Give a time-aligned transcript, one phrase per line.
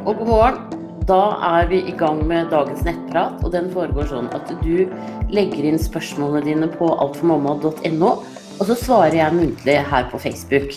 [0.00, 0.60] Og god morgen.
[1.08, 4.86] Da er vi i gang med dagens nettprat, og den foregår sånn at du
[5.32, 10.72] legger inn spørsmålene dine på altformamma.no, og så svarer jeg muntlig her på Facebook.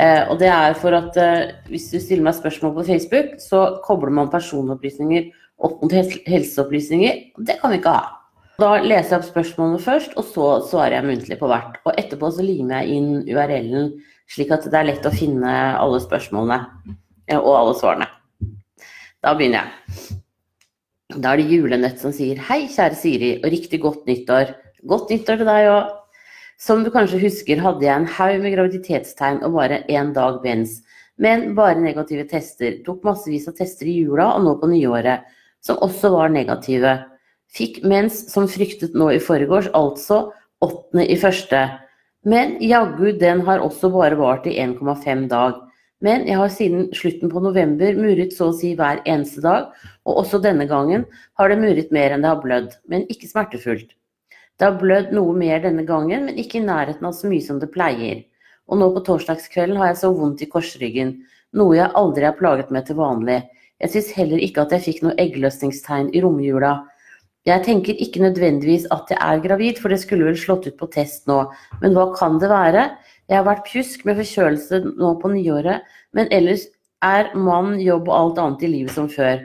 [0.00, 3.66] Eh, og det er for at eh, hvis du stiller meg spørsmål på Facebook, så
[3.84, 5.28] kobler man personopplysninger
[5.60, 7.20] opp mot helseopplysninger.
[7.44, 8.08] Det kan vi ikke ha.
[8.62, 11.82] Da leser jeg opp spørsmålene først, og så svarer jeg muntlig på hvert.
[11.84, 13.96] Og etterpå så limer jeg inn URL-en,
[14.30, 16.62] slik at det er lett å finne alle spørsmålene
[17.28, 18.14] eh, og alle svarene.
[19.24, 20.16] Da begynner jeg.
[21.14, 24.52] Da er det Julenøtt som sier hei, kjære Siri, og riktig godt nyttår.
[24.90, 25.92] Godt nyttår til deg òg.
[26.60, 30.82] Som du kanskje husker, hadde jeg en haug med graviditetstegn og bare én dag mens.
[31.16, 32.76] Men bare negative tester.
[32.84, 35.24] Tok massevis av tester i jula og nå på nyåret,
[35.64, 36.98] som også var negative.
[37.54, 40.26] Fikk mens som fryktet nå i forgårs, altså
[40.64, 41.64] åttende i første.
[42.28, 45.64] Men jaggu, den har også bare vart i 1,5 dag.
[46.02, 49.70] Men jeg har siden slutten på november muret så å si hver eneste dag,
[50.04, 51.06] og også denne gangen
[51.38, 53.94] har det muret mer enn det har blødd, men ikke smertefullt.
[54.58, 57.60] Det har blødd noe mer denne gangen, men ikke i nærheten av så mye som
[57.62, 58.22] det pleier.
[58.70, 61.16] Og nå på torsdagskvelden har jeg så vondt i korsryggen,
[61.54, 63.42] noe jeg aldri har plaget med til vanlig.
[63.82, 66.76] Jeg syns heller ikke at jeg fikk noe eggløsningstegn i romjula.
[67.44, 70.88] Jeg tenker ikke nødvendigvis at jeg er gravid, for det skulle vel slått ut på
[70.94, 71.42] test nå,
[71.82, 72.86] men hva kan det være?
[73.30, 75.84] Jeg har vært pjusk med forkjølelse nå på nyåret,
[76.16, 76.66] men ellers
[77.04, 79.40] er mann, jobb og alt annet i livet som før.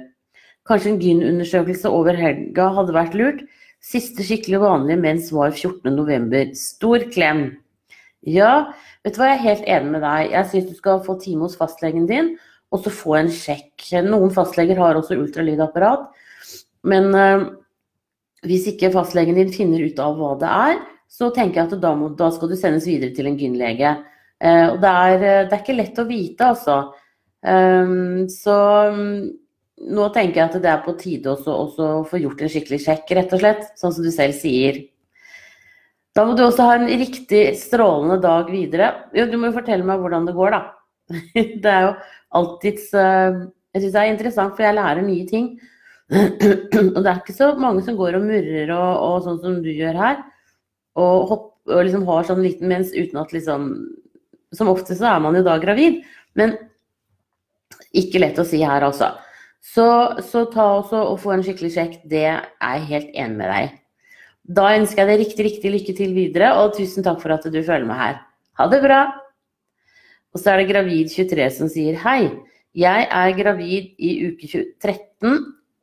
[0.67, 3.39] Kanskje en gyn-undersøkelse over helga hadde vært lurt.
[3.79, 6.51] Siste skikkelig vanlige mens var 14.11.
[6.59, 7.43] Stor klem.
[8.27, 8.73] Ja,
[9.05, 10.33] vet du hva, jeg er helt enig med deg.
[10.35, 12.33] Jeg syns du skal få time hos fastlegen din,
[12.69, 13.87] og så få en sjekk.
[14.05, 16.09] Noen fastleger har også ultralydapparat,
[16.87, 17.47] men øh,
[18.47, 21.95] hvis ikke fastlegen din finner ut av hva det er, så tenker jeg at da,
[21.97, 23.95] må, da skal du sendes videre til en gynlege.
[24.39, 26.79] Eh, og det er, eh, det er, ikke lett å vite, altså.
[27.39, 28.55] Um, så
[28.91, 29.03] um,
[29.95, 33.13] nå tenker jeg at det er på tide også å få gjort en skikkelig sjekk,
[33.17, 33.65] rett og slett.
[33.79, 34.83] Sånn som du selv sier.
[36.15, 38.91] Da må du også ha en riktig strålende dag videre.
[39.15, 40.61] Jo, du må jo fortelle meg hvordan det går, da.
[41.63, 41.93] Det er jo
[42.37, 45.55] alltids uh, Jeg syns det er interessant, for jeg lærer nye ting.
[46.95, 49.69] Og det er ikke så mange som går og murrer og, og sånn som du
[49.73, 50.21] gjør her
[50.99, 53.71] og, hopp, og liksom har sånn liten mens uten at liksom
[54.55, 55.99] Som ofte så er man jo da gravid,
[56.33, 56.55] men
[57.93, 59.11] ikke lett å si her, altså.
[59.61, 59.85] Så,
[60.25, 61.99] så ta også og få en skikkelig sjekk.
[62.09, 63.75] Det er jeg helt enig med deg
[64.57, 67.59] Da ønsker jeg deg riktig, riktig lykke til videre, og tusen takk for at du
[67.59, 68.21] følger med her.
[68.57, 69.03] Ha det bra!
[70.33, 72.31] Og så er det Gravid23 som sier hei.
[72.77, 74.49] Jeg er gravid i uke
[74.81, 75.39] 13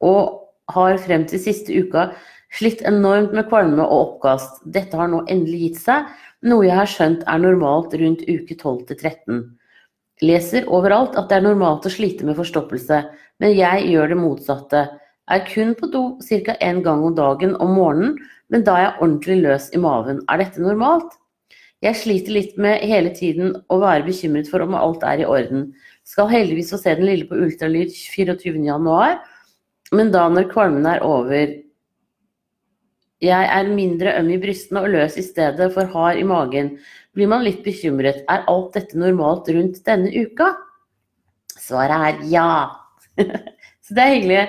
[0.06, 2.12] og har frem til siste uka
[2.56, 4.62] Slitt enormt med kvalme og oppkast.
[4.72, 6.06] Dette har nå endelig gitt seg,
[6.48, 9.42] noe jeg har skjønt er normalt rundt uke 12 til 13.
[10.24, 13.02] Leser overalt at det er normalt å slite med forstoppelse,
[13.44, 14.86] men jeg gjør det motsatte.
[15.28, 16.56] Er kun på do ca.
[16.64, 18.16] én gang om dagen om morgenen,
[18.48, 20.22] men da er jeg ordentlig løs i maven.
[20.30, 21.12] Er dette normalt?
[21.84, 25.74] Jeg sliter litt med hele tiden å være bekymret for om alt er i orden.
[26.08, 29.20] Skal heldigvis få se den lille på ultralyd 24.1,
[29.92, 31.52] men da når kvalmen er over,
[33.24, 36.74] jeg er mindre øm i brystene og løs i stedet for hard i magen.
[37.16, 38.24] Blir man litt bekymret.
[38.28, 40.52] Er alt dette normalt rundt denne uka?
[41.56, 42.50] Svaret er ja.
[43.84, 44.42] så det er hyggelig.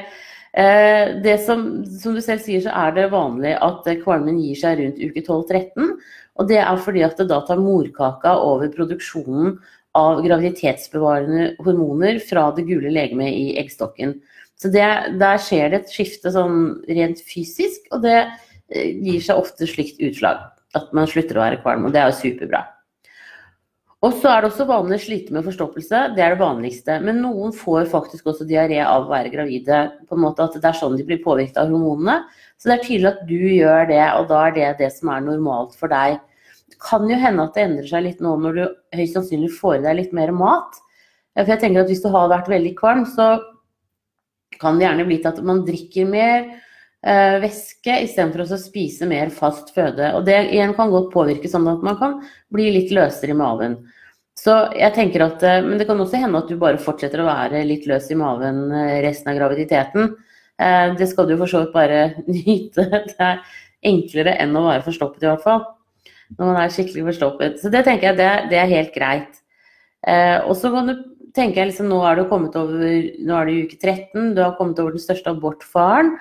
[0.58, 4.82] Eh, det som, som, du selv sier, så er det vanlig at kvalmen gir seg
[4.82, 5.94] rundt uke 12-13.
[6.38, 9.56] Og det er fordi at da tar morkaka over produksjonen
[9.98, 14.18] av graviditetsbevarende hormoner fra det gule legemet i eggstokken.
[14.60, 14.84] Så det,
[15.22, 20.02] der skjer det et skifte sånn rent fysisk, og det Eh, gir seg ofte slikt
[20.04, 20.42] utslag.
[20.76, 22.66] At man slutter å være kvalm, og det er jo superbra.
[24.06, 27.00] Og så er det også vanlig å slite med forstoppelse, det er det vanligste.
[27.02, 30.70] Men noen får faktisk også diaré av å være gravide, på en måte at det
[30.70, 32.20] er sånn de blir påvirket av hormonene.
[32.62, 35.26] Så det er tydelig at du gjør det, og da er det det som er
[35.26, 36.20] normalt for deg.
[36.70, 38.64] Det kan jo hende at det endrer seg litt nå når du
[39.00, 40.78] høyst sannsynlig får i deg litt mer mat.
[41.38, 43.38] For jeg tenker at hvis du har vært veldig kvalm, så
[44.62, 46.48] kan det gjerne bli til at man drikker mer,
[47.06, 50.14] eh, væske istedenfor å spise mer fast føde.
[50.18, 52.20] Og det igjen kan godt påvirke sånn at man kan
[52.54, 53.80] bli litt løsere i maven.
[54.38, 57.30] Så jeg tenker at, eh, Men det kan også hende at du bare fortsetter å
[57.30, 60.14] være litt løs i maven eh, resten av graviditeten.
[60.60, 62.86] Eh, det skal du for så vidt bare nyte.
[62.86, 63.42] Det er
[63.84, 65.66] enklere enn å være forstoppet, i hvert fall.
[66.38, 67.60] Når man er skikkelig forstoppet.
[67.62, 69.38] Så det tenker jeg det, det er helt greit.
[70.44, 70.94] Og så kan du
[71.36, 72.82] tenke liksom, nå er du kommet over,
[73.24, 76.18] nå er du i uke 13, du har kommet over den største abortfaren.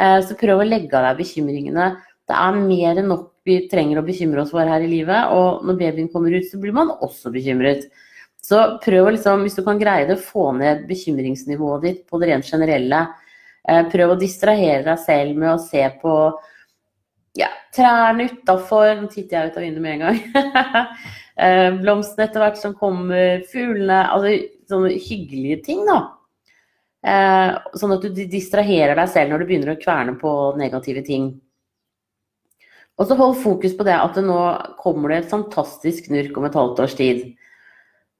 [0.00, 1.90] Eh, så prøv å legge av deg bekymringene.
[2.24, 5.34] Det er mer enn nok vi trenger å bekymre oss for her i livet.
[5.36, 7.86] Og når babyen kommer ut, så blir man også bekymret.
[8.44, 12.32] Så prøv å liksom, hvis du kan greie det, få ned bekymringsnivået ditt på det
[12.32, 13.06] rent generelle.
[13.68, 16.16] Eh, prøv å distrahere deg selv med å se på
[17.40, 18.90] ja, trærne utafor.
[19.00, 20.24] Nå titter jeg ut av vinduet med en gang.
[21.34, 24.36] Eh, blomstene etter hvert som kommer, fuglene Altså
[24.70, 26.13] sånne hyggelige ting, da.
[27.04, 31.34] Eh, sånn at du distraherer deg selv når du begynner å kverne på negative ting.
[32.96, 34.38] Og så hold fokus på det at det nå
[34.80, 37.24] kommer det et fantastisk knurk om et halvt års tid.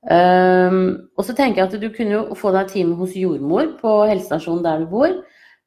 [0.05, 3.95] Um, og så tenker jeg at du kunne jo få deg time hos jordmor på
[4.11, 5.15] helsestasjonen der du bor.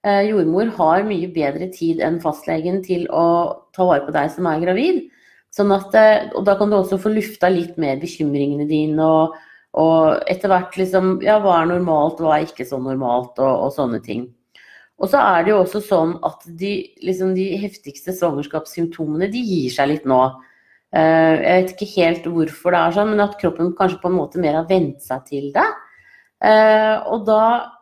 [0.05, 3.25] Uh, jordmor har mye bedre tid enn fastlegen til å
[3.73, 5.07] ta vare på deg som er gravid.
[5.55, 9.39] Sånn at, uh, og da kan du også få lufta litt mer bekymringene dine og,
[9.77, 13.73] og etter hvert liksom Ja, hva er normalt, hva er ikke så normalt, og, og
[13.75, 14.27] sånne ting.
[14.97, 16.71] Og så er det jo også sånn at de,
[17.05, 20.21] liksom de heftigste svangerskapssymptomene de gir seg litt nå.
[20.95, 24.17] Eh, jeg vet ikke helt hvorfor det er sånn, men at kroppen kanskje på en
[24.17, 25.67] måte mer har vent seg til det.
[26.45, 27.73] Eh, og da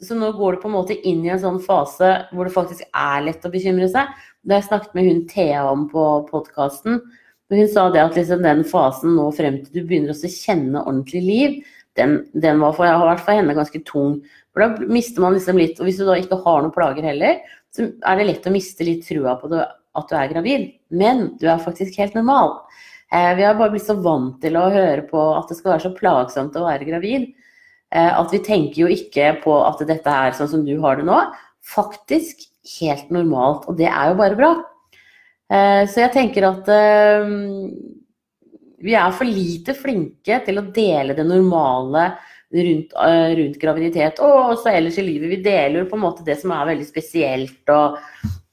[0.00, 2.86] Så nå går du på en måte inn i en sånn fase hvor det faktisk
[2.96, 4.08] er lett å bekymre seg.
[4.40, 7.02] Det har jeg snakket med hun Thea om på podkasten.
[7.50, 11.22] Hun sa det at liksom den fasen nå frem til du begynner å kjenne ordentlig
[11.24, 11.56] liv,
[11.98, 14.20] den, den for, har vært for henne ganske tung.
[14.54, 17.40] For da mister man liksom litt Og hvis du da ikke har noen plager heller,
[17.74, 19.64] så er det lett å miste litt trua på det
[19.98, 22.60] at du er gravid, men du er faktisk helt normal.
[23.10, 25.84] Eh, vi har bare blitt så vant til å høre på at det skal være
[25.88, 27.28] så plagsomt å være gravid,
[27.90, 31.08] eh, at vi tenker jo ikke på at dette er sånn som du har det
[31.08, 31.18] nå.
[31.66, 32.46] Faktisk
[32.78, 34.52] helt normalt, og det er jo bare bra.
[35.50, 36.68] Eh, så jeg tenker at
[38.80, 42.04] vi er for lite flinke til å dele det normale
[42.50, 45.34] rundt, rundt graviditet og også ellers i livet.
[45.34, 47.98] Vi deler på en måte det som er veldig spesielt og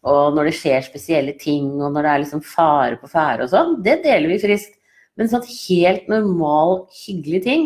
[0.08, 3.52] og når det skjer spesielle ting, og når det er liksom fare på ferde og
[3.52, 4.78] sånn, det deler vi friskt.
[5.18, 7.66] Men sånn helt normal, hyggelig ting,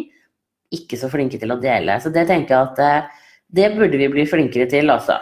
[0.71, 1.97] ikke så flinke til å dele.
[1.99, 5.19] Så det tenker jeg at eh, det burde vi bli flinkere til, altså.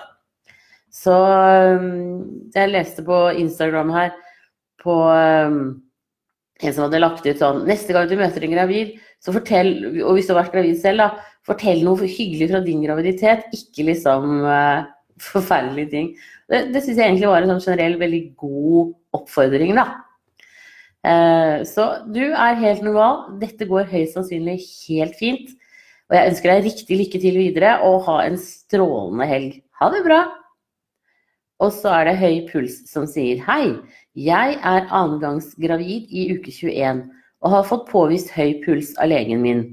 [0.94, 4.16] Så um, jeg leste på Instagram her
[4.82, 5.60] på um,
[6.60, 10.16] en som hadde lagt ut sånn Neste gang du møter en gravid, så fortell, og
[10.16, 13.48] hvis du har vært gravid selv, da, fortell noe hyggelig fra din graviditet.
[13.56, 14.88] Ikke liksom uh,
[15.24, 16.12] forferdelige ting.
[16.50, 19.88] Det, det syns jeg egentlig var en sånn generell veldig god oppfordring, da.
[21.00, 23.38] Uh, så du er helt normal.
[23.42, 24.60] Dette går høyst sannsynlig
[24.90, 25.56] helt fint.
[26.10, 29.60] Og jeg ønsker deg riktig lykke til videre, og ha en strålende helg.
[29.80, 30.24] Ha det bra!
[31.60, 33.76] Og så er det høy puls som sier hei.
[34.16, 37.04] Jeg er annengangsgravid i uke 21
[37.40, 39.64] og har fått påvist høy puls av legen min.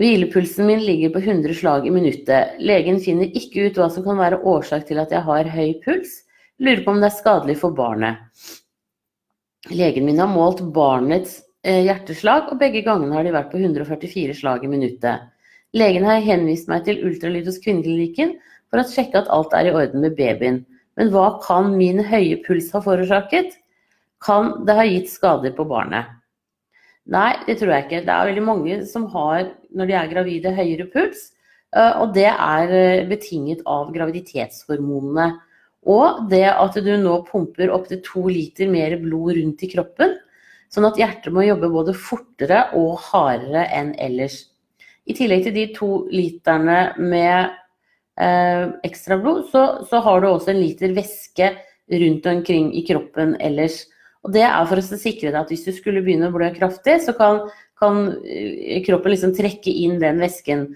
[0.00, 2.56] Hvilepulsen min ligger på 100 slag i minuttet.
[2.58, 6.22] Legen finner ikke ut hva som kan være årsak til at jeg har høy puls.
[6.58, 8.18] Lurer på om det er skadelig for barnet.
[9.70, 14.36] Legen min har målt barnets eh, hjerteslag, og begge gangene har de vært på 144
[14.36, 15.30] slag i minuttet.
[15.74, 18.36] Legen har henvist meg til ultralyd hos kvinneklinikken
[18.70, 20.60] for å sjekke at alt er i orden med babyen.
[20.98, 23.56] Men hva kan min høye puls ha forårsaket?
[24.24, 26.12] Kan det ha gitt skader på barnet?
[27.10, 28.04] Nei, det tror jeg ikke.
[28.06, 31.26] Det er veldig mange som har, når de er gravide, høyere puls.
[31.76, 35.34] Eh, og det er eh, betinget av graviditetshormonene.
[35.84, 40.14] Og det at du nå pumper opptil to liter mer blod rundt i kroppen.
[40.72, 44.46] Sånn at hjertet må jobbe både fortere og hardere enn ellers.
[45.04, 47.52] I tillegg til de to literne med
[48.14, 51.48] ekstra blod, så, så har du også en liter væske
[51.90, 53.80] rundt omkring i kroppen ellers.
[54.24, 56.96] Og det er for å sikre deg at hvis du skulle begynne å blø kraftig,
[57.04, 57.42] så kan,
[57.80, 60.68] kan eh, kroppen liksom trekke inn den væsken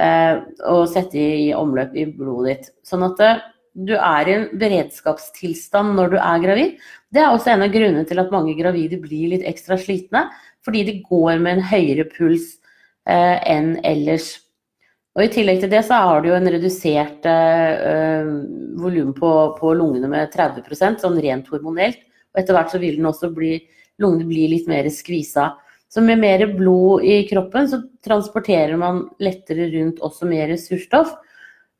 [0.00, 0.38] eh,
[0.70, 2.70] og sette i, i, omløp i blodet ditt.
[2.88, 3.42] Sånn at eh,
[3.74, 6.80] du er i en beredskapstilstand når du er gravid.
[7.12, 10.28] Det er også en av grunnene til at mange gravide blir litt ekstra slitne,
[10.64, 12.54] fordi de går med en høyere puls
[13.04, 14.38] eh, enn ellers.
[15.14, 18.30] Og I tillegg til det så har du jo en redusert eh,
[18.82, 19.30] volum på,
[19.60, 22.00] på, lungene med 30% sånn rent hormonelt.
[22.34, 23.60] Og etter hvert så vil den også bli,
[24.02, 25.52] lungene bli litt mer skvisa.
[25.86, 31.14] Så med mer blod i kroppen så transporterer man lettere rundt også mer surstoff.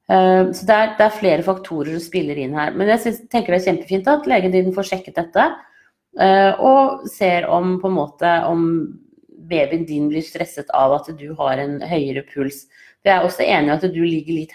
[0.07, 2.71] Eh, så det er, det er flere faktorer som spiller inn her.
[2.79, 5.49] Men jeg synes, tenker det er kjempefint at legen din får sjekket dette.
[6.23, 8.69] Eh, og ser om på en måte om
[9.51, 12.65] babyen din blir stresset av at du har en høyere puls.
[13.05, 14.55] For jeg er også enig i at du ligger litt,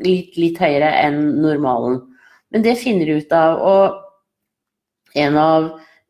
[0.00, 2.00] litt, litt høyere enn normalen.
[2.50, 3.60] Men det finner du ut av.
[3.60, 4.06] og
[5.20, 5.64] en av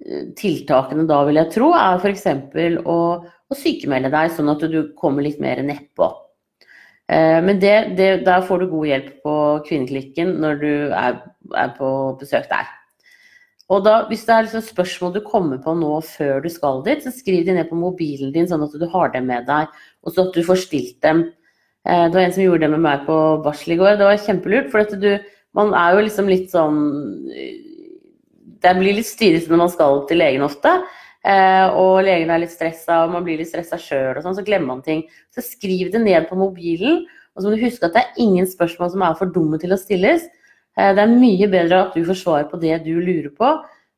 [0.07, 2.27] eh, tiltakene da, vil jeg tro, er f.eks.
[2.85, 2.99] Å,
[3.51, 6.11] å sykemelde deg, sånn at du kommer litt mer nedpå.
[7.11, 11.25] Eh, men det, det, der får du god hjelp på kvinneklinikken når du er,
[11.57, 11.89] er, på
[12.21, 12.69] besøk der.
[13.71, 17.05] Og da, hvis det er liksom spørsmål du kommer på nå før du skal dit,
[17.05, 19.71] så skriv de ned på mobilen din, sånn at du har dem med deg,
[20.03, 21.29] og så at du får stilt dem.
[21.89, 23.99] Eh, det var en som gjorde det med meg på barsel i går.
[23.99, 25.13] Det var kjempelurt, for du,
[25.57, 26.81] man er jo liksom litt sånn
[28.61, 30.75] Det blir litt styrete når man skal til legen ofte.
[31.21, 34.45] Eh, og legen er litt stressa, og man blir litt stressa sjøl, og sånn, så
[34.45, 35.03] glemmer man ting.
[35.35, 37.03] Så skriv det ned på mobilen,
[37.35, 39.73] og så må du huske at det er ingen spørsmål som er for dumme til
[39.73, 40.29] å stilles.
[40.77, 43.53] Eh, det er mye bedre at du får svar på det du lurer på,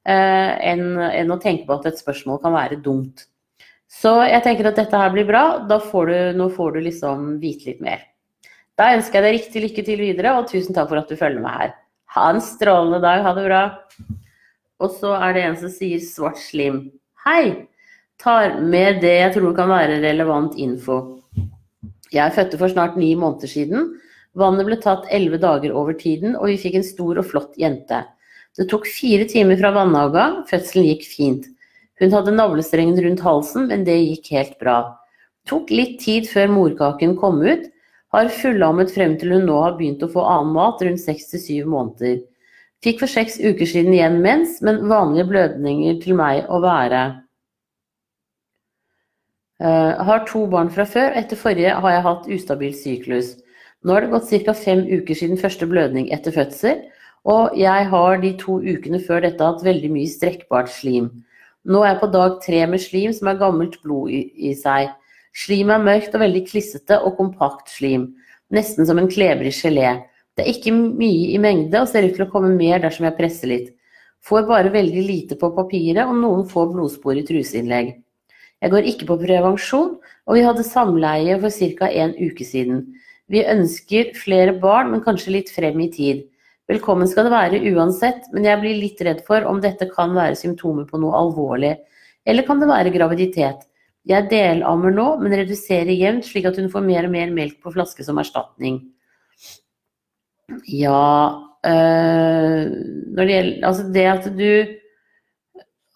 [0.07, 3.27] eh, enn å tenke på at et spørsmål kan være dumt.
[3.93, 5.45] Så jeg tenker at dette her blir bra.
[5.69, 8.07] Da får du, nå får du liksom vite litt mer.
[8.79, 11.45] Da ønsker jeg deg riktig lykke til videre, og tusen takk for at du følger
[11.45, 11.75] med her.
[12.17, 13.21] Ha en strålende dag.
[13.27, 13.63] Ha det bra.
[14.83, 16.87] Og så er det en som sier svart slim.
[17.27, 17.69] Hei!
[18.23, 20.99] Tar med det jeg tror kan være relevant info.
[22.15, 23.89] Jeg fødte for snart ni måneder siden.
[24.39, 28.03] Vannet ble tatt elleve dager over tiden, og vi fikk en stor og flott jente.
[28.57, 31.49] Det tok fire timer fra vannavgang, fødselen gikk fint.
[32.03, 34.81] Hun hadde navlestrengen rundt halsen, men det gikk helt bra.
[35.47, 37.69] Tok litt tid før morkaken kom ut.
[38.13, 41.43] Har fullammet frem til hun nå har begynt å få annen mat, rundt seks til
[41.47, 42.19] syv måneder.
[42.83, 47.05] Fikk for seks uker siden igjen mens, men vanlige blødninger til meg å være.
[49.63, 53.37] Uh, har to barn fra før, etter forrige har jeg hatt ustabil syklus.
[53.87, 54.55] Nå har det gått ca.
[54.59, 56.83] fem uker siden første blødning etter fødsel,
[57.23, 61.13] og jeg har de to ukene før dette hatt veldig mye strekkbart slim.
[61.64, 64.90] Nå er jeg på dag tre med slim som er gammelt blod i, i seg.
[65.33, 68.09] Slimet er mørkt og veldig klissete og kompakt slim,
[68.52, 69.95] nesten som en klebrig gelé.
[70.37, 73.16] Det er ikke mye i mengde og ser ut til å komme mer dersom jeg
[73.19, 73.71] presser litt.
[74.23, 77.95] Får bare veldig lite på papiret og noen få blodspor i truseinnlegg.
[78.62, 81.88] Jeg går ikke på prevensjon, og vi hadde samleie for ca.
[81.90, 82.85] en uke siden.
[83.26, 86.23] Vi ønsker flere barn, men kanskje litt frem i tid.
[86.71, 90.38] Velkommen skal det være uansett, men jeg blir litt redd for om dette kan være
[90.38, 91.73] symptomer på noe alvorlig.
[92.23, 93.64] Eller kan det være graviditet?
[94.07, 97.73] Jeg delammer nå, men reduserer jevnt, slik at hun får mer og mer melk på
[97.75, 98.78] flaske som erstatning.
[100.69, 101.33] Ja
[101.64, 102.64] øh,
[103.14, 104.49] Når det gjelder Altså det at du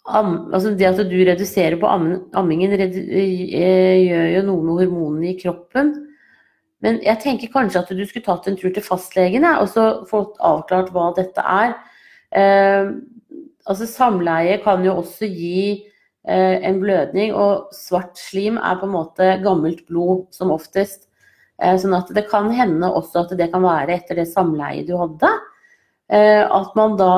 [0.06, 5.32] am, altså det at du reduserer på ammingen, redu, øh, gjør jo noe med hormonene
[5.32, 5.92] i kroppen.
[6.86, 10.38] Men jeg tenker kanskje at du skulle tatt en tur til fastlegen og så fått
[10.38, 11.74] avklart hva dette er.
[12.30, 12.92] Eh,
[13.66, 18.94] altså Samleie kan jo også gi eh, en blødning, og svart slim er på en
[18.94, 21.08] måte gammelt blod som oftest.
[21.58, 24.94] Eh, sånn at det kan hende også at det kan være etter det samleiet du
[25.00, 25.32] hadde.
[26.14, 27.12] Eh, at man da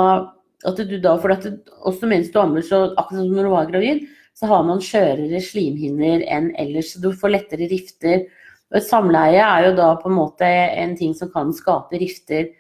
[0.66, 3.52] at du da, for at du, også mens du ammer, så akkurat som når du
[3.52, 6.94] var gravid, så har man skjørere slimhinner enn ellers.
[6.94, 8.24] Så du får lettere rifter.
[8.68, 12.50] Og et samleie er jo da på en måte en ting som kan skape rifter.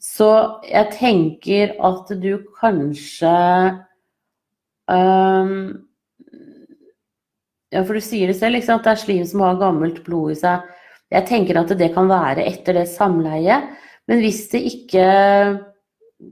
[0.00, 0.28] Så
[0.68, 3.32] jeg tenker at du kanskje
[4.90, 5.54] um,
[7.72, 8.84] Ja, for du sier det selv, ikke sant.
[8.84, 10.68] Det er slim som har gammelt blod i seg.
[11.14, 13.72] Jeg tenker at det kan være etter det samleiet.
[14.06, 15.06] Men hvis det ikke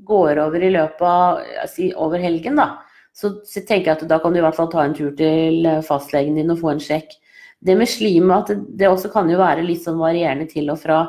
[0.07, 2.69] går over i løpet av si, over helgen, da,
[3.17, 5.67] så, så, tenker jeg at da kan du i hvert fall ta en tur til
[5.87, 7.17] fastlegen din og få en sjekk.
[7.63, 11.03] Det med slimet, at det også kan jo være litt sånn varierende til og fra.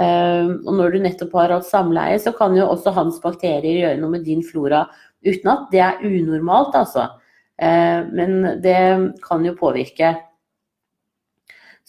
[0.00, 3.98] Uh, og når du nettopp har hatt samleie, så kan jo også hans bakterier gjøre
[4.00, 4.84] noe med din flora
[5.26, 7.08] uten at det er unormalt, altså.
[7.60, 8.78] Uh, men det
[9.26, 10.14] kan jo påvirke.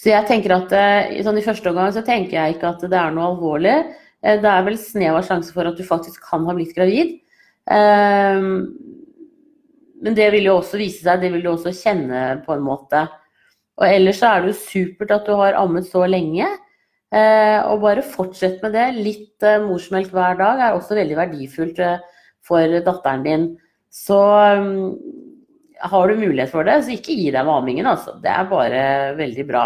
[0.01, 2.97] Så jeg tenker at eh, sånn I første omgang så tenker jeg ikke at det
[2.97, 3.75] er noe alvorlig.
[4.25, 7.19] Uh, det er vel snev av sjanse for at du faktisk kan ha blitt gravid.
[7.69, 8.65] Uh,
[10.01, 13.05] men det vil jo også vise seg, det vil du også kjenne på en måte.
[13.81, 16.45] Og ellers så er det jo supert at du har ammet så lenge.
[17.11, 18.85] Eh, og bare fortsett med det.
[19.01, 21.81] Litt morsmelk hver dag er også veldig verdifullt
[22.45, 23.47] for datteren din.
[23.91, 24.93] Så ehm,
[25.81, 28.15] har du mulighet for det, så ikke gi deg med ammingen, altså.
[28.21, 28.83] Det er bare
[29.17, 29.65] veldig bra.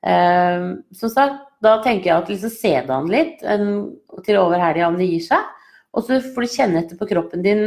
[0.00, 4.96] Som sagt, da tenker jeg at liksom se det an litt til over helga om
[4.96, 5.50] det gir seg.
[5.92, 7.64] Og så får du kjenne etter på kroppen din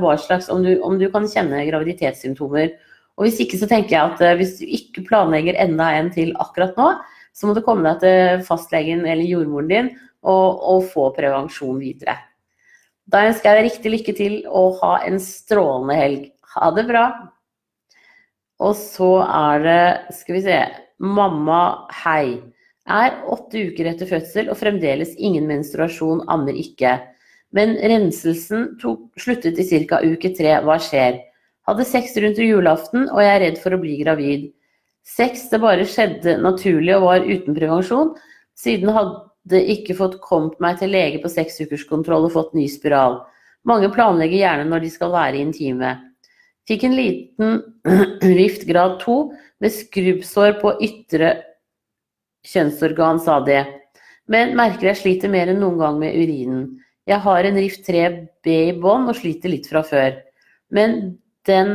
[0.00, 2.72] hva slags, om du, om du, kan kjenne graviditetssymptomer.
[3.20, 6.32] Og hvis ikke så tenker jeg at uh, hvis du ikke planlegger enda en til
[6.40, 6.94] akkurat nå,
[7.36, 9.90] så må du komme deg til fastlegen eller jordmoren din
[10.24, 12.16] og, og få prevensjon videre.
[13.12, 16.24] Da ønsker jeg deg riktig lykke til og ha en strålende helg.
[16.56, 17.04] Ha det bra.
[18.60, 19.84] Og så er det,
[20.16, 20.58] skal vi se
[21.00, 22.40] Mamma, hei.
[22.90, 26.98] Er åtte uker etter fødsel og fremdeles ingen menstruasjon, ammer ikke.
[27.56, 30.00] Men renselsen tok, sluttet i ca.
[30.04, 30.58] uke tre.
[30.66, 31.20] Hva skjer?
[31.70, 34.48] Hadde sex rundt julaften, og jeg er redd for å bli gravid.
[35.06, 38.10] Sex det bare skjedde naturlig og var uten prevensjon.
[38.58, 43.20] Siden hadde ikke fått kommet meg til lege på seksukerskontroll og fått ny spiral.
[43.70, 45.94] Mange planlegger gjerne når de skal være intime.
[46.66, 47.62] Fikk en liten
[48.40, 49.16] rift grad 2
[49.62, 51.36] med skrubbsår på ytre
[52.50, 53.62] kjønnsorgan, sa det.
[54.26, 56.66] Men merker jeg sliter mer enn noen gang med urinen.
[57.06, 60.18] Jeg har en rift 3B i bånn og sliter litt fra før.
[60.70, 61.74] Men den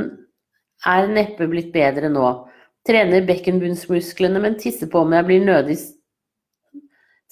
[0.85, 2.29] er neppe blitt bedre nå.
[2.85, 5.79] Trener bekkenbunnsmusklene, men tisser på meg blir nødig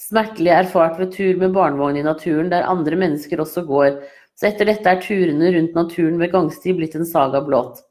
[0.03, 4.01] smertelig erfart ved tur med barnevogn i naturen, der andre mennesker også går.
[4.35, 7.83] Så etter dette er turene rundt naturen ved gangsti blitt en saga blått.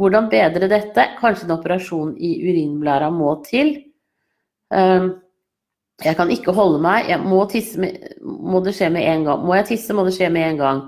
[0.00, 1.08] Hvordan bedre dette?
[1.20, 3.74] Kanskje en operasjon i urinblæra må til?
[4.72, 5.14] Um,
[6.02, 7.08] jeg kan ikke holde meg.
[7.10, 9.44] Jeg må, tisse med, må det skje med en gang.
[9.46, 10.80] Må jeg tisse, må det skje med en gang.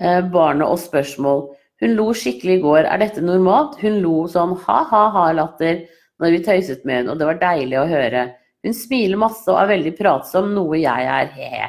[0.00, 1.48] Uh, barnet og spørsmål.
[1.80, 2.84] Hun lo skikkelig i går.
[2.84, 3.78] Er dette normalt?
[3.80, 5.84] Hun lo sånn ha-ha-ha-latter
[6.20, 8.24] når vi tøyset med henne, og det var deilig å høre.
[8.60, 11.68] Hun smiler masse og er veldig pratsom, noe jeg er, he-he.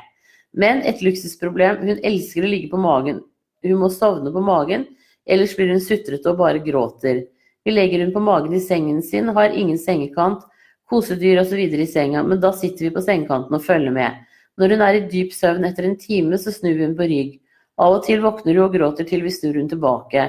[0.60, 1.80] Men et luksusproblem.
[1.88, 3.22] Hun elsker å ligge på magen.
[3.64, 4.88] Hun må sovne på magen,
[5.30, 7.24] ellers blir hun sutrete og bare gråter.
[7.64, 10.44] Vi legger hun på magen i sengen sin, har ingen sengekant,
[10.90, 11.60] kosedyr osv.
[11.62, 14.18] i senga, men da sitter vi på sengekanten og følger med.
[14.60, 17.38] Når hun er i dyp søvn etter en time, så snur hun på rygg.
[17.82, 20.28] Av og til våkner hun og gråter til vi snur hun tilbake.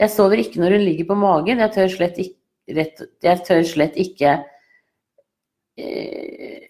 [0.00, 2.38] Jeg sover ikke når hun ligger på magen, jeg tør slett ikke,
[2.78, 4.38] rett, jeg tør slett ikke
[5.78, 6.62] eh,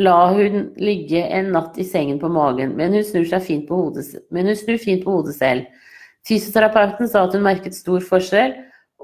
[0.00, 4.06] La hun ligge en natt i sengen på magen, men hun snur, fint på hodet,
[4.32, 5.88] hun snur fint på hodet selv.
[6.24, 8.54] Fysioterapeuten sa at hun merket stor forskjell,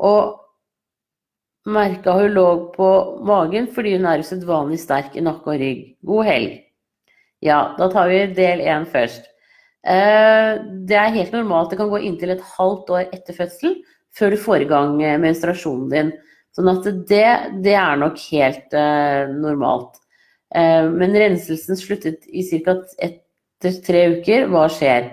[0.01, 0.39] og
[1.69, 2.89] merka hun lå på
[3.29, 5.83] magen fordi hun er usedvanlig sterk i nakke og rygg.
[6.09, 6.55] God helg.
[7.45, 9.29] Ja, da tar vi del én først.
[9.87, 10.59] Eh,
[10.89, 11.71] det er helt normalt.
[11.71, 13.79] Det kan gå inntil et halvt år etter fødsel
[14.19, 16.13] før du får i gang eh, menstruasjonen din.
[16.57, 17.27] Sånn at det,
[17.63, 20.01] det er nok helt uh, normalt.
[20.51, 22.75] Uh, men renselsen sluttet i ca.
[23.05, 24.49] etter tre uker.
[24.51, 25.13] Hva skjer?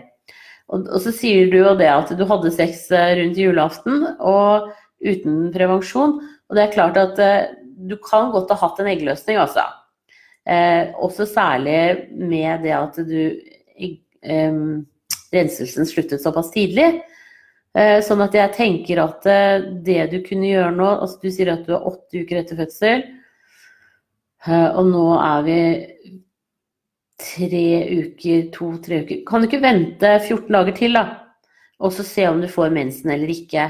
[0.72, 4.72] Og, og, så sier du jo det at du hadde sex rundt julaften og
[5.06, 6.18] uten prevensjon.
[6.50, 7.54] Og det er klart at uh,
[7.86, 9.68] du kan godt ha hatt en eggløsning, altså.
[11.04, 13.36] også særlig med det at du
[15.36, 17.02] renselsen sluttet såpass tidlig.
[17.76, 21.50] Uh, sånn at jeg tenker at uh, det du kunne gjøre nå altså Du sier
[21.52, 23.02] at du er åtte uker etter fødsel,
[24.48, 25.58] uh, og nå er vi
[27.20, 31.04] tre uker, to-tre uker Kan du ikke vente 14 dager til, da?
[31.84, 33.68] Og så se om du får mensen eller ikke.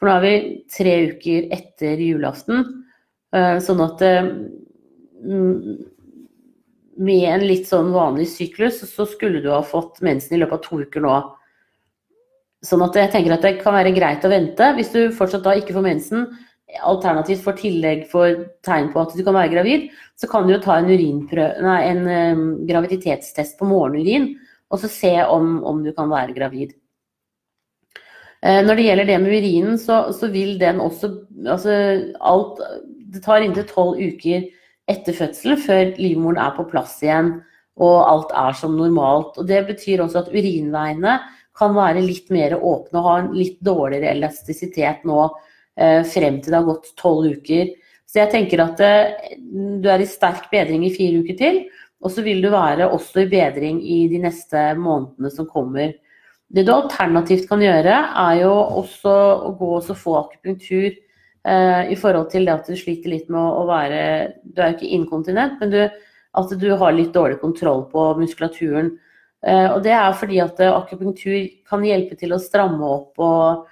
[0.00, 0.34] For nå er vi
[0.74, 2.64] tre uker etter julaften.
[3.62, 4.02] Sånn at
[6.96, 10.64] med en litt sånn vanlig syklus, så skulle du ha fått mensen i løpet av
[10.64, 11.16] to uker nå.
[12.64, 14.70] Sånn at jeg tenker at det kan være greit å vente.
[14.78, 16.28] Hvis du fortsatt da ikke får mensen,
[16.84, 20.62] alternativt får tillegg for tegn på at du kan være gravid, så kan du jo
[20.64, 24.32] ta en, nei, en um, graviditetstest på morgenurin,
[24.72, 26.72] og så se om, om du kan være gravid.
[28.44, 31.12] Eh, når det gjelder det med urinen, så, så vil den også
[31.44, 31.72] Altså
[32.20, 32.60] alt
[33.12, 34.46] Det tar inntil tolv uker
[34.90, 37.36] etter fødselen, før livmoren er på plass igjen
[37.82, 39.38] og alt er som normalt.
[39.38, 41.18] Og Det betyr også at urinveiene
[41.54, 45.20] kan være litt mer åpne og ha en litt dårligere elastisitet nå
[45.78, 47.72] eh, frem til det har gått tolv uker.
[48.06, 49.36] Så jeg tenker at eh,
[49.82, 51.62] du er i sterk bedring i fire uker til,
[52.04, 55.94] og så vil du være også i bedring i de neste månedene som kommer.
[56.54, 59.14] Det du alternativt kan gjøre, er jo også
[59.48, 60.92] å gå og få akupunktur
[61.44, 63.98] Uh, i forhold til det at du sliter litt med å, å være
[64.48, 65.80] Du er jo ikke inkontinent, men du,
[66.40, 68.94] at du har litt dårlig kontroll på muskulaturen.
[69.44, 71.36] Uh, og det er fordi at akupunktur
[71.68, 73.68] kan hjelpe til å stramme opp og,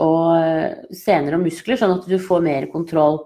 [0.00, 3.20] og sener og muskler, sånn at du får mer kontroll.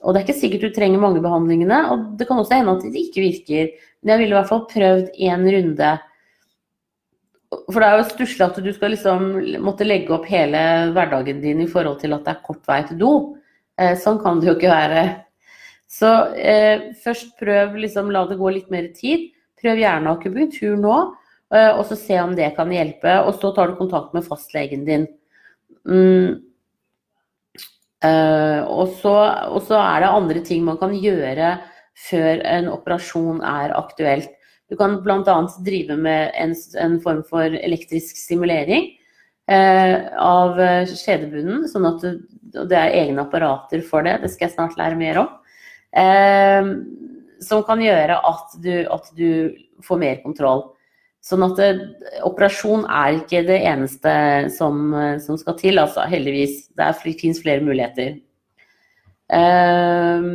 [0.00, 2.86] Og det er ikke sikkert du trenger mange behandlingene, og det kan også hende at
[2.86, 3.74] det ikke virker.
[4.00, 5.90] Men jeg ville i hvert fall prøvd én runde
[7.50, 9.30] for det er jo stusslig at du skal liksom
[9.64, 10.60] måtte legge opp hele
[10.94, 13.12] hverdagen din i forhold til at det er kort vei til do.
[13.80, 15.04] Eh, sånn kan det jo ikke være.
[15.90, 19.32] Så eh, først prøv liksom la det gå litt mer tid.
[19.60, 20.98] Prøv gjerne akupunktur nå,
[21.52, 23.16] eh, og så se om det kan hjelpe.
[23.26, 25.08] Og så tar du kontakt med fastlegen din.
[25.88, 26.38] Mm.
[28.06, 29.16] Eh, og, så,
[29.50, 31.56] og så er det andre ting man kan gjøre
[32.00, 34.30] før en operasjon er aktuelt.
[34.70, 35.36] Du kan bl.a.
[35.66, 38.86] drive med en, en, form for elektrisk stimulering
[39.50, 41.64] eh, av eh, skjedebunnen.
[41.70, 42.20] Sånn at du,
[42.70, 44.20] det er egne apparater for det.
[44.22, 45.32] Det skal jeg snart lære mer om.
[45.90, 46.70] Eh,
[47.42, 50.66] som kan gjøre at du, at du, får mer kontroll.
[51.24, 51.68] Sånn at det,
[52.12, 54.12] eh, operasjon er ikke det eneste
[54.54, 56.06] som, eh, som skal til, altså.
[56.06, 56.68] Heldigvis.
[56.76, 58.20] Det fins flere muligheter.
[59.34, 60.28] Eh,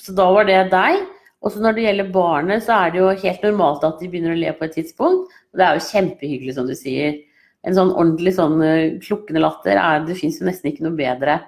[0.00, 1.13] så da var det deg.
[1.44, 4.40] Også når det gjelder barnet, så er det jo helt normalt at de begynner å
[4.40, 5.32] le på et tidspunkt.
[5.52, 7.18] Og det er jo kjempehyggelig, som du sier.
[7.64, 11.40] En sånn ordentlig sånn eh, klukkende latter er Det fins jo nesten ikke noe bedre.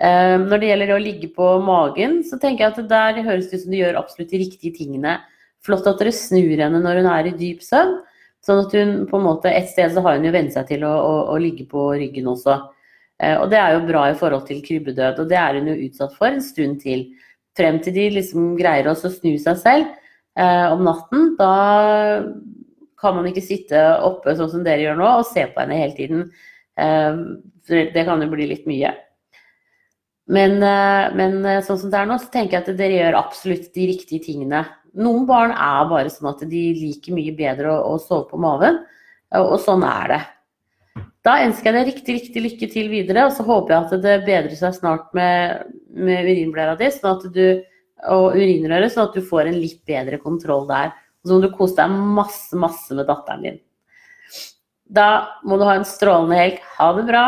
[0.00, 3.50] Um, når det gjelder å ligge på magen, så tenker jeg at det der høres
[3.52, 5.18] ut som du gjør absolutt de riktige tingene.
[5.60, 7.98] Flott at dere snur henne når hun er i dyp søvn.
[8.40, 10.86] Sånn at hun på en måte Et sted så har hun jo vent seg til
[10.88, 12.56] å, å, å, ligge på ryggen også.
[13.20, 15.76] Uh, og det er jo bra i forhold til krybbedød, og det er hun jo
[15.84, 17.10] utsatt for en stund til.
[17.58, 19.88] Frem til de liksom greier å snu seg selv
[20.38, 21.34] eh, om natten.
[21.38, 21.52] Da
[23.00, 25.96] kan man ikke sitte oppe sånn som dere gjør nå og se på henne hele
[25.96, 26.26] tiden.
[26.78, 27.22] Eh,
[27.94, 28.92] det kan jo bli litt mye.
[30.30, 33.18] Men, eh, men, eh, sånn som det er nå, så tenker jeg at dere gjør
[33.18, 34.62] absolutt de riktige tingene.
[34.94, 38.78] Noen barn er bare sånn at de liker mye bedre å, å sove på maven,
[39.38, 40.20] og sånn er det.
[41.26, 44.14] Da ønsker jeg deg riktig, riktig lykke til videre, og så håper jeg at det
[44.24, 47.60] bedrer seg snart med, med urinblæra di sånn du,
[48.08, 50.94] og urinrøret, sånn at du får en litt bedre kontroll der.
[51.20, 53.60] Og så må du kose deg masse, masse med datteren din.
[54.90, 55.08] Da
[55.44, 56.60] må du ha en strålende helg.
[56.78, 57.24] Ha det bra.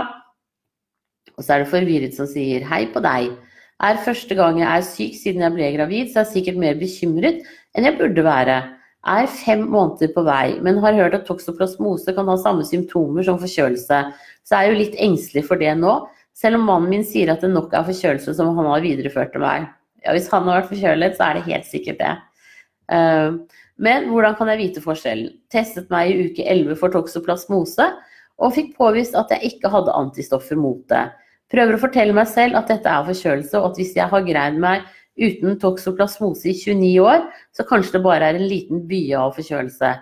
[1.36, 3.34] Og så er det forvirret som sier hei på deg.
[3.82, 6.80] Er første gang jeg er syk siden jeg ble gravid, så er jeg sikkert mer
[6.80, 7.42] bekymret
[7.76, 8.56] enn jeg burde være.
[9.02, 13.40] Er fem måneder på vei, men har hørt at toksoplasmose kan ha samme symptomer som
[13.42, 14.02] forkjølelse.
[14.46, 15.96] Så jeg er jo litt engstelig for det nå,
[16.38, 19.42] selv om mannen min sier at det nok er forkjølelse som han har videreført til
[19.42, 19.66] meg.
[20.04, 22.14] Ja, hvis han har vært forkjølet, så er det helt sikkert det.
[22.92, 23.42] Uh,
[23.82, 25.34] men hvordan kan jeg vite forskjellen?
[25.50, 27.88] Testet meg i uke 11 for toksoplasmose
[28.42, 31.08] og fikk påvist at jeg ikke hadde antistoffer mot det.
[31.52, 34.58] Prøver å fortelle meg selv at dette er forkjølelse, og at hvis jeg har greid
[34.62, 34.86] meg
[35.18, 39.92] uten toksoplasmose i 29 år, så kanskje det bare er en liten bye av forkjølelse.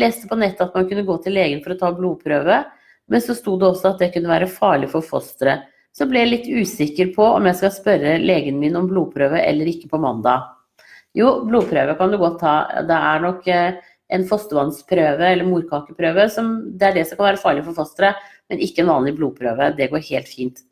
[0.00, 2.64] Leste på nettet at man kunne gå til legen for å ta blodprøve,
[3.12, 5.68] men så sto det også at det kunne være farlig for fosteret.
[5.94, 9.68] Så ble jeg litt usikker på om jeg skal spørre legen min om blodprøve eller
[9.70, 10.48] ikke på mandag.
[11.14, 12.54] Jo, blodprøve kan du godt ta.
[12.88, 13.76] Det er nok eh,
[14.14, 18.18] en fostervannsprøve eller morkakeprøve som det er det som kan være farlig for fosteret,
[18.50, 19.70] men ikke en vanlig blodprøve.
[19.78, 20.64] Det går helt fint.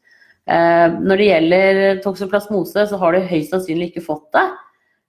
[0.51, 4.47] Eh, når det gjelder toksoplasmose, så har du høyst sannsynlig ikke fått det.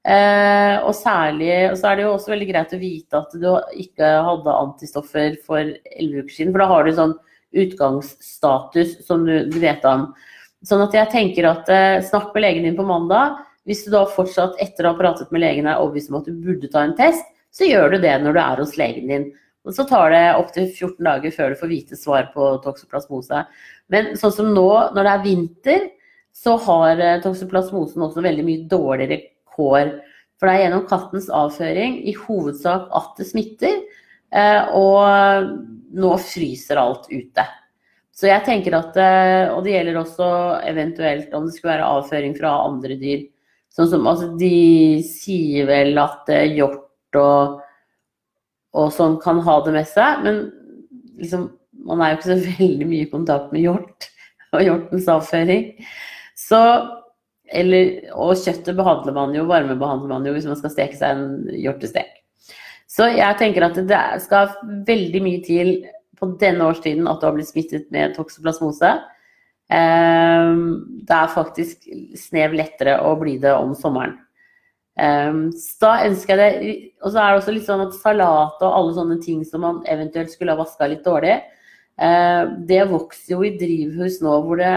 [0.03, 3.47] Eh, og særlig, så er det jo også veldig greit å vite at du
[3.79, 7.15] ikke hadde antistoffer for 11 uker siden, for da har du sånn
[7.63, 10.09] utgangsstatus som du, du vet om.
[10.67, 13.39] Sånn at jeg tenker at eh, snakk med legen din på mandag.
[13.67, 16.35] Hvis du da fortsatt etter å ha pratet med legen er overbevist om at du
[16.35, 19.25] burde ta en test, så gjør du det når du er hos legen din.
[19.63, 23.45] Og så tar det opptil 14 dager før du får vite svar på toksoplasmose.
[23.93, 25.85] Men sånn som nå, når det er vinter,
[26.35, 29.21] så har eh, toksoplasmosen også veldig mye dårligere
[29.55, 29.95] kår.
[30.35, 33.83] For det er gjennom kattens avføring i hovedsak at det smitter.
[34.33, 35.51] Eh, og
[35.93, 37.47] nå fryser alt ute.
[38.13, 40.25] Så jeg tenker at eh, Og det gjelder også
[40.69, 43.23] eventuelt om det skulle være avføring fra andre dyr.
[43.73, 47.62] Sånn som altså, De sier vel at hjort og
[48.73, 50.23] og som kan ha det med seg.
[50.25, 50.41] Men
[51.21, 51.51] liksom,
[51.87, 54.09] man er jo ikke så veldig mye i kontakt med hjort
[54.53, 55.69] og hjortens avføring.
[56.37, 56.59] Så
[57.53, 61.57] eller, og kjøttet behandler man jo, varmebehandler man jo hvis man skal steke seg en
[61.59, 62.09] hjortestek.
[62.89, 64.53] Så jeg tenker at det skal
[64.87, 65.73] veldig mye til
[66.19, 68.91] på denne årstiden at du har blitt smittet med toksoplasmose.
[69.73, 70.61] Ehm,
[71.07, 71.87] det er faktisk
[72.19, 74.19] snev lettere å bli det om sommeren.
[74.93, 78.59] Um, så da ønsker jeg det Og så er det også litt sånn at salat
[78.61, 81.39] og alle sånne ting som man eventuelt skulle ha vaska litt dårlig,
[81.97, 84.73] uh, det vokser jo i drivhus nå hvor det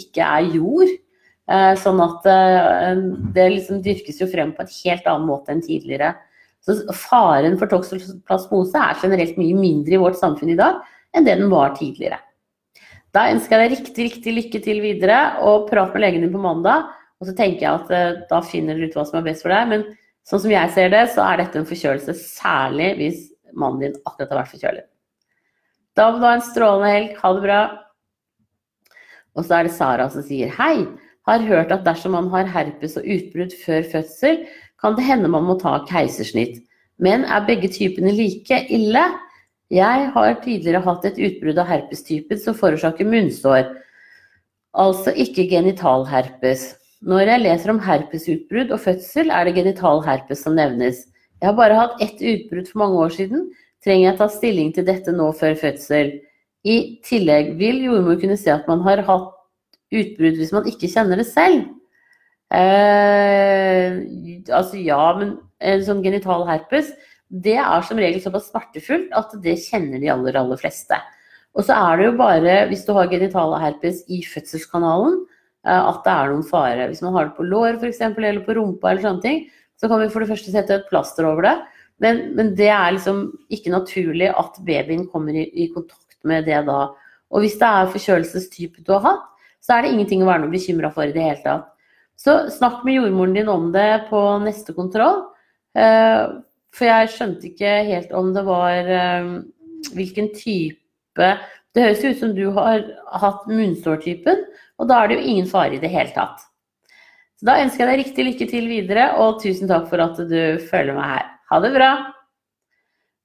[0.00, 0.90] ikke er jord.
[1.44, 2.98] Uh, sånn at uh,
[3.36, 6.14] det liksom dyrkes jo frem på en helt annen måte enn tidligere.
[6.64, 10.80] Så faren for toksoplasmose er generelt mye mindre i vårt samfunn i dag
[11.14, 12.18] enn det den var tidligere.
[13.14, 16.40] Da ønsker jeg deg riktig, riktig lykke til videre, og prat med legen din på
[16.42, 16.88] mandag.
[17.22, 19.54] Og så tenker jeg at eh, da finner dere ut hva som er best for
[19.54, 19.70] deg.
[19.70, 19.86] Men
[20.28, 23.22] sånn som jeg ser det, så er dette en forkjølelse, særlig hvis
[23.54, 24.90] mannen din akkurat har vært forkjølet.
[25.94, 27.16] Da må du ha en strålende helg.
[27.22, 27.62] Ha det bra.
[29.34, 30.86] Og så er det Sara som sier hei.
[31.28, 34.42] Har hørt at dersom man har herpes og utbrudd før fødsel,
[34.82, 36.58] kan det hende man må ta keisersnitt.
[37.00, 39.04] Men er begge typene like ille?
[39.72, 43.70] Jeg har tidligere hatt et utbrudd av herpestypen som forårsaker munnsår.
[44.76, 46.74] Altså ikke genitalherpes.
[47.04, 51.02] Når jeg leser om herpesutbrudd og fødsel, er det genital herpes som nevnes.
[51.36, 53.42] Jeg har bare hatt ett utbrudd for mange år siden.
[53.84, 56.14] Trenger jeg ta stilling til dette nå før fødsel?
[56.64, 59.34] I tillegg vil jordmor kunne se at man har hatt
[59.92, 61.66] utbrudd hvis man ikke kjenner det selv.
[62.54, 64.00] Eh,
[64.48, 66.88] altså ja, men en sånn genital herpes,
[67.28, 70.96] det er som regel såpass smertefullt at det kjenner de aller, aller fleste.
[71.52, 75.20] Og så er det jo bare, hvis du har genital herpes i fødselskanalen,
[75.64, 76.88] at det er noen fare.
[76.90, 78.02] Hvis man har det på lår f.eks.
[78.04, 79.44] eller på rumpa eller sånne ting,
[79.80, 81.54] så kan vi for det første sette et plaster over det.
[82.02, 86.64] Men, men det er liksom ikke naturlig at babyen kommer i, i, kontakt med det
[86.66, 86.88] da.
[87.34, 89.30] Og hvis det er forkjølelsestype du har hatt,
[89.64, 91.70] så er det ingenting å være noe bekymra for i det hele tatt.
[92.20, 95.24] Så snakk med jordmoren din om det på neste kontroll.
[95.74, 96.22] Eh,
[96.74, 99.30] for jeg skjønte ikke helt om det var eh,
[99.94, 101.30] hvilken type
[101.74, 102.84] Det høres ut som du har
[103.18, 104.44] hatt munnsårtypen,
[104.78, 106.44] og da er det jo ingen fare i det hele tatt.
[107.34, 110.38] Så da ønsker jeg deg riktig lykke til videre, og tusen takk for at du
[110.70, 111.32] følger meg her.
[111.50, 111.90] Ha det bra!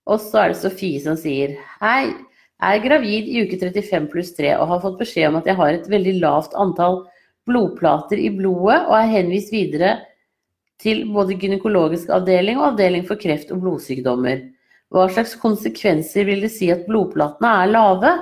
[0.09, 2.09] Og så er det Sofie som sier Hei,
[2.59, 5.55] jeg er gravid i uke 35 pluss 3 og har fått beskjed om at jeg
[5.59, 7.03] har et veldig lavt antall
[7.47, 9.93] blodplater i blodet og er henvist videre
[10.81, 14.41] til både gynekologisk avdeling og avdeling for kreft og blodsykdommer.
[14.89, 18.13] Hva slags konsekvenser vil det si at blodplatene er lave?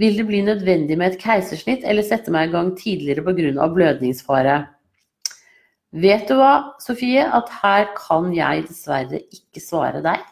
[0.00, 3.68] Vil det bli nødvendig med et keisersnitt eller sette meg i gang tidligere pga.
[3.70, 4.56] blødningsfare?
[5.94, 10.24] Vet du hva, Sofie, at her kan jeg dessverre ikke svare deg.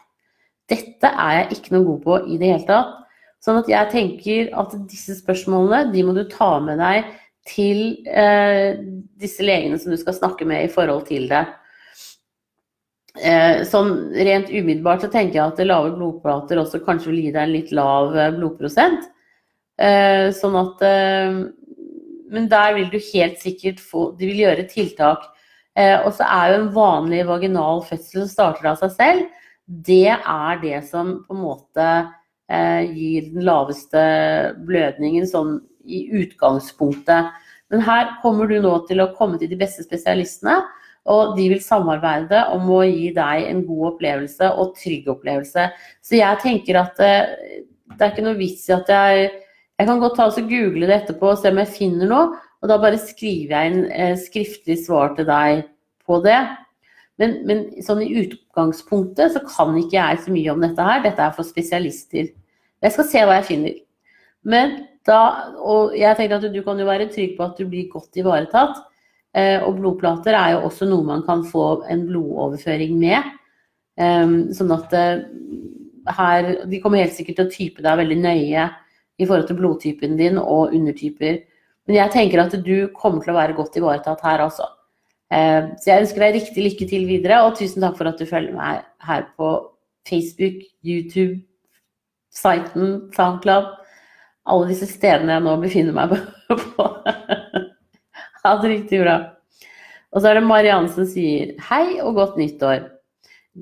[0.67, 2.99] Dette er jeg ikke noe god på i det hele tatt.
[3.43, 7.07] Sånn at jeg tenker at disse spørsmålene, de må du ta med deg
[7.47, 8.79] til eh,
[9.19, 11.43] disse legene som du skal snakke med i forhold til det.
[13.19, 17.43] Eh, sånn rent umiddelbart så tenker jeg at lave blodplater også kanskje vil gi deg
[17.43, 19.11] en litt lav eh, blodprosent.
[19.81, 21.37] Eh, sånn at eh,
[22.33, 25.25] Men der vil du helt sikkert få De vil gjøre tiltak.
[25.73, 29.23] Eh, og så er jo en vanlig vaginal fødsel som starter av seg selv,
[29.65, 31.87] det er det som på en måte
[32.53, 34.01] gir den laveste
[34.67, 35.55] blødningen sånn
[35.87, 37.31] i utgangspunktet.
[37.71, 40.59] Men her kommer du nå til å komme til de beste spesialistene,
[41.09, 45.65] og de vil samarbeide om å gi deg en god opplevelse og trygg opplevelse.
[46.03, 47.15] Så jeg tenker at det,
[47.95, 49.31] det er ikke noe vits i at jeg
[49.83, 52.69] Jeg kan godt ta og google det etterpå og se om jeg finner noe, og
[52.71, 55.65] da bare skriver jeg inn eh, skriftlig svar til deg
[56.07, 56.37] på det.
[57.19, 61.01] Men, men, sånn i utgangspunktet så kan ikke jeg så mye om dette her.
[61.03, 62.29] Dette er for spesialister.
[62.79, 63.73] Jeg skal se hva jeg finner.
[64.47, 64.71] Men
[65.03, 65.17] da,
[65.59, 68.79] og jeg tenker at du kan jo være trygg på at du blir godt ivaretatt.
[69.35, 73.35] Eh, og blodplater er jo også noe man kan få en blodoverføring med.
[73.99, 75.27] Eh, sånn at eh,
[76.15, 78.63] her De kommer helt sikkert til å type deg veldig nøye
[79.19, 81.41] i forhold til blodtypen din og undertyper.
[81.87, 84.69] Men jeg tenker at du kommer til å være godt ivaretatt her, altså.
[85.33, 88.53] Så jeg ønsker deg riktig lykke til videre, og tusen takk for at du følger
[88.55, 89.49] meg her på
[90.07, 91.41] Facebook, YouTube,
[92.33, 93.71] siten, SoundCloud
[94.49, 96.87] alle disse stedene jeg nå befinner meg på.
[98.43, 99.17] ha det riktig bra.
[100.13, 102.89] Og så er det Mariann som sier hei og godt nyttår.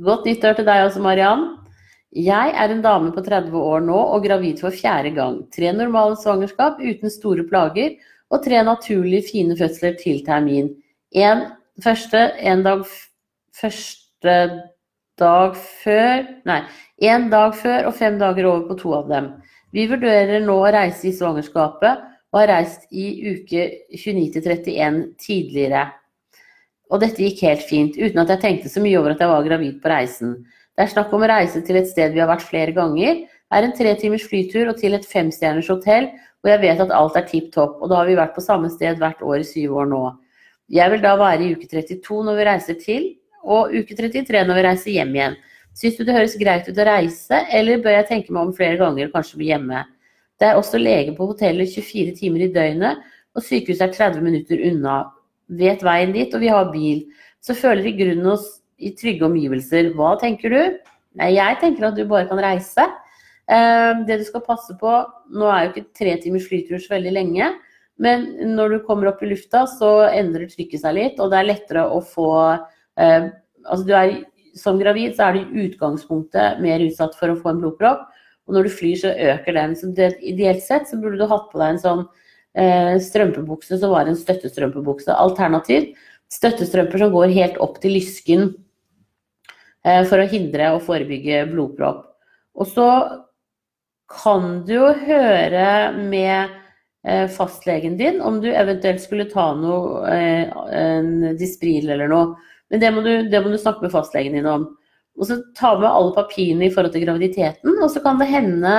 [0.06, 1.46] Godt nyttår til deg også, Mariann.
[2.12, 5.38] Jeg er en dame på 30 år nå og gravid for fjerde gang.
[5.54, 7.96] Tre normale svangerskap uten store plager
[8.32, 10.74] og tre naturlige fine fødsler til termin.
[11.16, 11.46] En
[11.84, 12.84] første, en dag
[13.56, 14.36] første
[15.22, 16.62] dag før Nei,
[17.00, 19.32] én dag før og fem dager over på to av dem.
[19.72, 25.86] Vi vurderer nå å reise i svangerskapet, og har reist i uke 29-31 tidligere.
[26.92, 29.48] Og dette gikk helt fint, uten at jeg tenkte så mye over at jeg var
[29.48, 30.36] gravid på reisen.
[30.82, 33.20] Det er snakk om å reise til et sted vi har vært flere ganger.
[33.22, 36.08] Det er en tre timers flytur og til et femstjerners hotell,
[36.42, 37.76] og jeg vet at alt er tipp topp.
[37.86, 40.00] Og da har vi vært på samme sted hvert år i syv år nå.
[40.74, 43.06] Jeg vil da være i uke 32 når vi reiser til,
[43.46, 45.36] og uke 33 når vi reiser hjem igjen.
[45.78, 48.80] Syns du det høres greit ut å reise, eller bør jeg tenke meg om flere
[48.82, 49.84] ganger og kanskje bli hjemme?
[50.42, 53.06] Det er også lege på hotellet 24 timer i døgnet,
[53.38, 54.98] og sykehuset er 30 minutter unna.
[55.62, 57.06] Vet veien dit, og vi har bil.
[57.38, 58.50] Så føler vi grunnen oss
[58.82, 59.92] i trygge omgivelser.
[59.98, 60.62] Hva tenker du?
[61.20, 62.88] Nei, jeg tenker at du bare kan reise.
[63.52, 64.92] Eh, det du skal passe på
[65.36, 67.48] Nå er jo ikke tre timers flytur så veldig lenge,
[68.02, 71.50] men når du kommer opp i lufta, så endrer trykket seg litt, og det er
[71.50, 74.16] lettere å få eh, Altså, du er
[74.58, 78.08] som gravid så er du i utgangspunktet mer utsatt for å få en blodpropp.
[78.50, 79.76] Og når du flyr, så øker den.
[79.78, 82.02] Så det, ideelt sett så burde du hatt på deg en sånn
[82.58, 85.14] eh, strømpebukse som var en støttestrømpebukse.
[85.14, 85.94] Alternativt
[86.32, 88.52] støttestrømper som går helt opp til lysken
[89.82, 92.04] for å hindre og forebygge blodpropp.
[92.60, 92.88] Og så
[94.12, 96.52] kan du jo høre med
[97.08, 102.36] eh, fastlegen din om du eventuelt skulle ta noe, eh, Dispril eller noe.
[102.72, 104.68] Men det må, du, det må du snakke med fastlegen din om.
[105.20, 108.76] Og så ta med alle papirene i forhold til graviditeten, og så kan det hende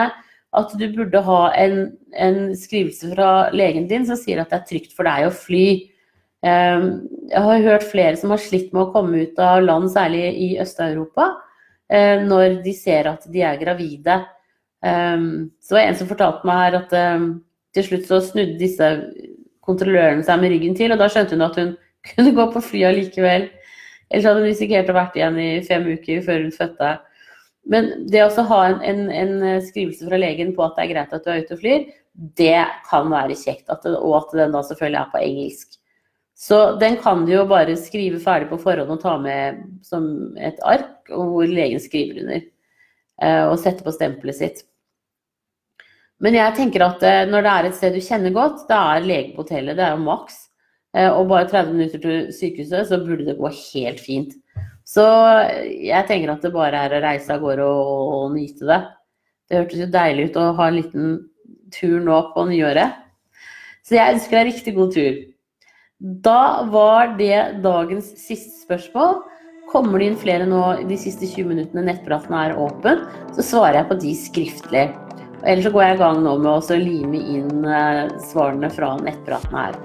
[0.56, 1.76] at du burde ha en,
[2.20, 5.66] en, skrivelse fra legen din som sier at det er trygt for deg å fly.
[6.42, 6.87] Ehm,
[7.31, 10.48] jeg har hørt flere som har slitt med å komme ut av land, særlig i
[10.62, 11.28] Øst-Europa,
[11.92, 14.18] eh, når de ser at de er gravide.
[14.85, 17.28] Ehm, så var det en som fortalte meg her at ehm,
[17.72, 18.90] til slutt så snudde disse
[19.62, 21.76] kontrollørene seg med ryggen til, og da skjønte hun at hun
[22.11, 23.48] kunne gå på flyet likevel.
[24.11, 26.96] Ellers hadde hun risikert å vært igjen i fem uker før hun fødte.
[27.70, 31.14] Men det å ha en, en, en, skrivelse fra legen på at det er greit
[31.14, 31.85] at du er ute og flyr,
[32.37, 33.70] det kan være kjekt.
[33.70, 35.78] At det, og at den da selvfølgelig er på engelsk.
[36.42, 40.05] Så den kan du jo bare skrive ferdig på forhånd og ta med som
[40.42, 42.40] et ark, hvor legen skriver under.
[43.22, 44.64] Eh, og sette på stempelet sitt.
[46.22, 49.07] Men jeg tenker at eh, når det er et sted du kjenner godt, det er
[49.07, 50.48] lege det er jo maks.
[50.96, 54.35] Eh, og bare 30 minutter til sykehuset, så burde det gå helt fint.
[54.83, 55.05] Så
[55.62, 58.81] jeg tenker at det bare er å reise av gårde og, og nyte det.
[59.46, 61.14] Det hørtes jo deilig ut å ha en liten
[61.70, 62.98] tur nå på nyåret.
[63.87, 65.22] Så jeg ønsker deg riktig god tur.
[66.02, 69.20] Da var det dagens siste spørsmål.
[69.70, 73.04] Kommer det inn flere nå de siste 20 minuttene nettpraten er åpen,
[73.36, 74.82] så svarer jeg på de skriftlig.
[75.46, 79.54] Ellers så går jeg i gang nå med å lime inn eh, svarene fra nettpraten
[79.54, 79.78] her.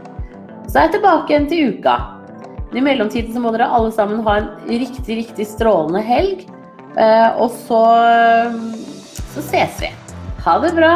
[0.65, 1.99] Så er jeg tilbake igjen til uka.
[2.73, 6.47] I mellomtiden så må dere alle sammen ha en riktig, riktig strålende helg.
[6.97, 7.83] Eh, og så,
[9.35, 9.93] så ses vi.
[10.47, 10.95] Ha det bra.